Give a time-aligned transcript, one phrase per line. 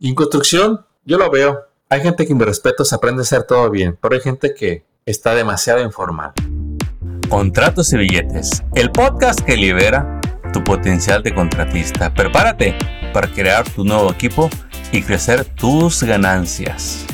[0.00, 1.66] Y en construcción, yo lo veo.
[1.88, 4.54] Hay gente que en mi respeto se aprende a hacer todo bien, pero hay gente
[4.54, 6.30] que está demasiado informal.
[7.28, 10.20] Contratos y billetes, el podcast que libera
[10.52, 12.14] tu potencial de contratista.
[12.14, 12.78] Prepárate
[13.12, 14.48] para crear tu nuevo equipo
[14.92, 17.04] y crecer tus ganancias.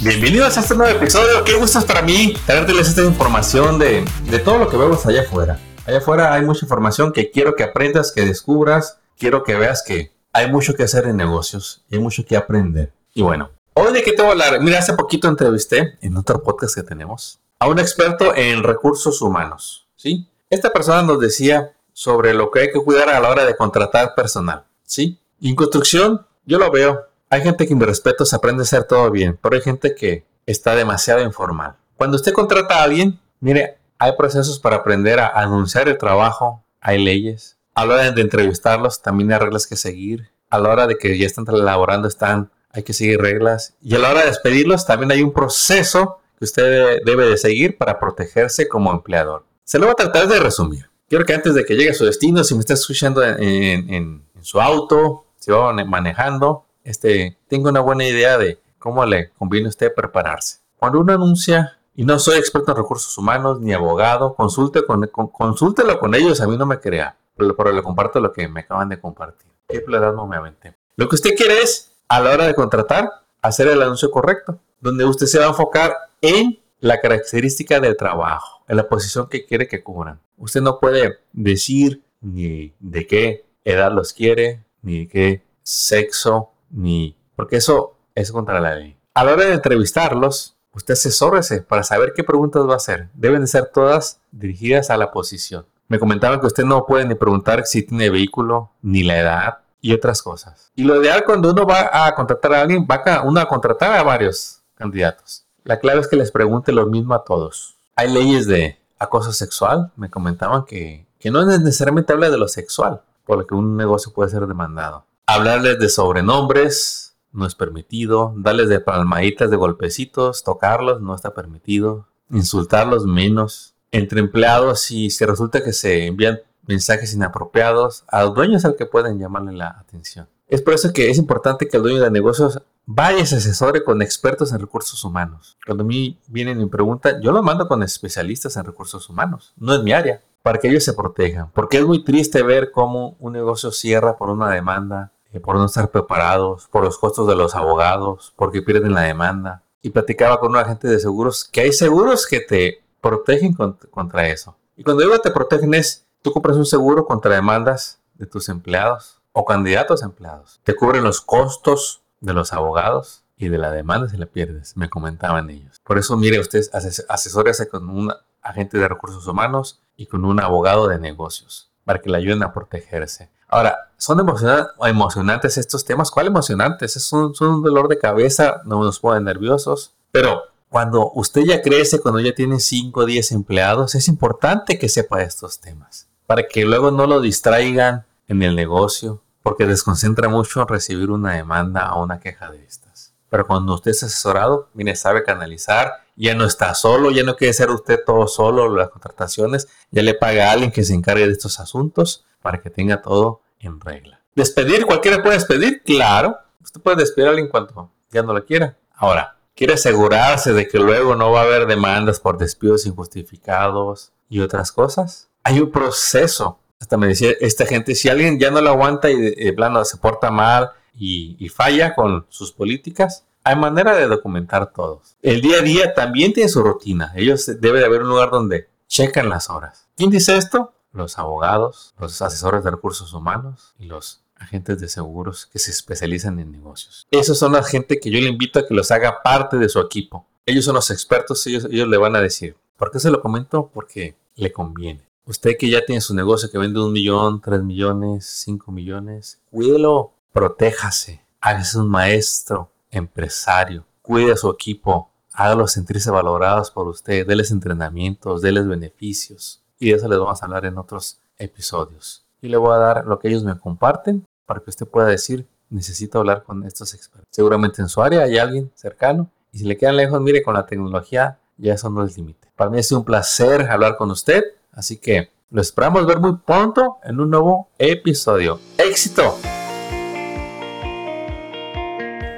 [0.00, 1.44] Bienvenidos a este nuevo episodio.
[1.44, 5.20] Qué gusto es para mí traerles esta información de, de todo lo que vemos allá
[5.20, 5.60] afuera.
[5.86, 10.12] Allá afuera hay mucha información que quiero que aprendas, que descubras quiero que veas que
[10.32, 12.92] hay mucho que hacer en negocios y hay mucho que aprender.
[13.14, 14.60] Y bueno, hoy de qué te voy a hablar.
[14.60, 19.86] Mira, hace poquito entrevisté en otro podcast que tenemos a un experto en recursos humanos.
[19.94, 20.26] ¿sí?
[20.48, 24.14] Esta persona nos decía sobre lo que hay que cuidar a la hora de contratar
[24.14, 24.64] personal.
[24.84, 25.20] ¿sí?
[25.38, 27.06] Y en construcción, yo lo veo.
[27.28, 30.24] Hay gente que mi respeto se aprende a hacer todo bien, pero hay gente que
[30.46, 31.76] está demasiado informal.
[31.96, 37.04] Cuando usted contrata a alguien, mire, hay procesos para aprender a anunciar el trabajo, hay
[37.04, 40.30] leyes, a la hora de entrevistarlos también hay reglas que seguir.
[40.50, 43.74] A la hora de que ya están elaborando están, hay que seguir reglas.
[43.80, 47.78] Y a la hora de despedirlos también hay un proceso que usted debe de seguir
[47.78, 49.44] para protegerse como empleador.
[49.64, 50.90] Se lo voy a tratar de resumir.
[51.08, 54.60] Quiero que antes de que llegue a su destino, si me está escuchando en, su
[54.60, 59.92] auto, si va manejando, este, tenga una buena idea de cómo le conviene a usted
[59.94, 60.58] prepararse.
[60.76, 65.98] Cuando uno anuncia, y no soy experto en recursos humanos ni abogado, consulte con, consúltelo
[65.98, 67.16] con ellos, a mí no me crea
[67.56, 69.50] pero le comparto lo que me acaban de compartir.
[69.68, 70.74] ¿Qué me aventé?
[70.96, 73.08] Lo que usted quiere es, a la hora de contratar,
[73.40, 78.64] hacer el anuncio correcto, donde usted se va a enfocar en la característica del trabajo,
[78.68, 80.20] en la posición que quiere que cubran.
[80.36, 87.16] Usted no puede decir ni de qué edad los quiere, ni de qué sexo, ni...
[87.36, 88.96] porque eso es contra la ley.
[89.14, 93.08] A la hora de entrevistarlos, usted asesórese para saber qué preguntas va a hacer.
[93.14, 95.66] Deben de ser todas dirigidas a la posición.
[95.90, 99.92] Me comentaban que usted no puede ni preguntar si tiene vehículo, ni la edad y
[99.92, 100.70] otras cosas.
[100.76, 104.62] Y lo ideal cuando uno va a contratar a alguien, va a contratar a varios
[104.76, 105.46] candidatos.
[105.64, 107.74] La clave es que les pregunte lo mismo a todos.
[107.96, 109.90] Hay leyes de acoso sexual.
[109.96, 114.12] Me comentaban que, que no necesariamente habla de lo sexual, por lo que un negocio
[114.12, 115.04] puede ser demandado.
[115.26, 118.32] Hablarles de sobrenombres no es permitido.
[118.36, 122.06] Darles de palmaditas, de golpecitos, tocarlos no está permitido.
[122.30, 128.64] Insultarlos menos entre empleados y si resulta que se envían mensajes inapropiados, al dueño es
[128.64, 130.28] el que pueden llamarle la atención.
[130.48, 133.84] Es por eso que es importante que el dueño de negocios vaya y se asesore
[133.84, 135.56] con expertos en recursos humanos.
[135.64, 139.54] Cuando a mí vienen y me preguntan, yo lo mando con especialistas en recursos humanos.
[139.56, 141.50] No es mi área, para que ellos se protejan.
[141.52, 145.66] Porque es muy triste ver cómo un negocio cierra por una demanda, eh, por no
[145.66, 149.62] estar preparados, por los costos de los abogados, porque pierden la demanda.
[149.82, 154.56] Y platicaba con un agente de seguros que hay seguros que te protegen contra, eso.
[154.76, 159.20] Y cuando digo te protegen es, tú compras un seguro contra demandas de tus empleados
[159.32, 160.60] o candidatos a empleados.
[160.64, 164.90] Te cubren los costos de los abogados y de la demanda si la pierdes, me
[164.90, 165.80] comentaban ellos.
[165.82, 166.62] Por eso, mire, usted
[167.08, 168.12] asesórese con un
[168.42, 172.52] agente de recursos humanos y con un abogado de negocios para que le ayuden a
[172.52, 173.30] protegerse.
[173.48, 176.10] Ahora, ¿son emocionantes estos temas?
[176.10, 176.96] ¿Cuál emocionantes?
[176.96, 182.00] Es un, un dolor de cabeza, no nos ponen nerviosos, pero cuando usted ya crece,
[182.00, 186.64] cuando ya tiene 5 o 10 empleados, es importante que sepa estos temas para que
[186.64, 192.20] luego no lo distraigan en el negocio, porque desconcentra mucho recibir una demanda o una
[192.20, 193.12] queja de estas.
[193.28, 197.52] Pero cuando usted es asesorado, mire, sabe canalizar, ya no está solo, ya no quiere
[197.52, 201.32] ser usted todo solo las contrataciones, ya le paga a alguien que se encargue de
[201.32, 204.20] estos asuntos para que tenga todo en regla.
[204.36, 204.86] ¿Despedir?
[204.86, 205.82] ¿Cualquiera puede despedir?
[205.82, 208.76] Claro, usted puede despedir a alguien cuando ya no lo quiera.
[208.94, 214.40] Ahora, quiere asegurarse de que luego no va a haber demandas por despidos injustificados y
[214.40, 215.28] otras cosas.
[215.42, 216.58] Hay un proceso.
[216.80, 219.98] Hasta me decía esta gente, si alguien ya no lo aguanta y de plano se
[219.98, 225.16] porta mal y, falla con sus políticas, hay manera de documentar todos.
[225.22, 227.12] El día a día también tiene su rutina.
[227.16, 229.88] Ellos debe de haber un lugar donde checan las horas.
[229.96, 230.72] ¿Quién dice esto?
[230.92, 236.40] Los abogados, los asesores de recursos humanos y los agentes de seguros que se especializan
[236.40, 237.06] en negocios.
[237.10, 239.78] Esos son la gente que yo le invito a que los haga parte de su
[239.78, 240.26] equipo.
[240.46, 242.56] Ellos son los expertos, ellos, ellos le van a decir.
[242.76, 243.70] ¿Por qué se lo comento?
[243.72, 245.06] Porque le conviene.
[245.26, 250.12] Usted que ya tiene su negocio que vende un millón, tres millones, cinco millones, cuídelo,
[250.32, 257.50] protéjase, hágase un maestro, empresario, cuide a su equipo, hágalo sentirse valorados por usted, déles
[257.50, 259.62] entrenamientos, déles beneficios.
[259.78, 262.24] Y de eso les vamos a hablar en otros episodios.
[262.42, 265.46] Y le voy a dar lo que ellos me comparten para que usted pueda decir,
[265.68, 267.28] necesito hablar con estos expertos.
[267.30, 270.66] Seguramente en su área hay alguien cercano y si le quedan lejos, mire, con la
[270.66, 272.48] tecnología ya eso no es límite.
[272.56, 274.42] Para mí ha sido un placer hablar con usted,
[274.72, 278.58] así que lo esperamos ver muy pronto en un nuevo episodio.
[278.76, 279.36] ¡Éxito!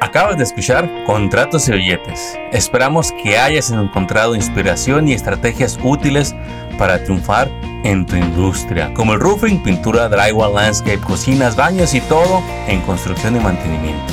[0.00, 2.38] Acabas de escuchar Contratos y Billetes.
[2.52, 6.34] Esperamos que hayas encontrado inspiración y estrategias útiles
[6.78, 7.50] para triunfar
[7.84, 13.36] en tu industria, como el roofing, pintura, drywall, landscape, cocinas, baños y todo en construcción
[13.36, 14.12] y mantenimiento.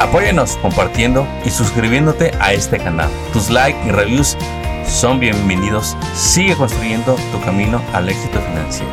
[0.00, 3.10] Apóyanos compartiendo y suscribiéndote a este canal.
[3.32, 4.36] Tus likes y reviews
[4.86, 5.96] son bienvenidos.
[6.14, 8.92] Sigue construyendo tu camino al éxito financiero.